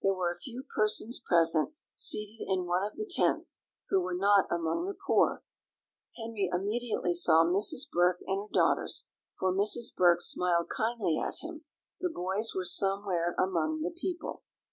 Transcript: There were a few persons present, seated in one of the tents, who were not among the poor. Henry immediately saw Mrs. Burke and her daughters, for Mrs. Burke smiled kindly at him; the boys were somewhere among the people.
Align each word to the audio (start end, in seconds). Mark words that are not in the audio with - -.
There 0.00 0.14
were 0.14 0.30
a 0.30 0.38
few 0.38 0.62
persons 0.76 1.18
present, 1.18 1.72
seated 1.96 2.46
in 2.48 2.66
one 2.66 2.84
of 2.84 2.94
the 2.94 3.04
tents, 3.04 3.62
who 3.88 4.00
were 4.00 4.14
not 4.14 4.46
among 4.48 4.86
the 4.86 4.94
poor. 4.94 5.42
Henry 6.16 6.48
immediately 6.52 7.14
saw 7.14 7.44
Mrs. 7.44 7.90
Burke 7.92 8.20
and 8.24 8.42
her 8.42 8.48
daughters, 8.52 9.08
for 9.36 9.52
Mrs. 9.52 9.92
Burke 9.96 10.20
smiled 10.22 10.68
kindly 10.68 11.18
at 11.18 11.38
him; 11.40 11.64
the 12.00 12.08
boys 12.08 12.54
were 12.54 12.64
somewhere 12.64 13.34
among 13.36 13.82
the 13.82 13.90
people. 13.90 14.44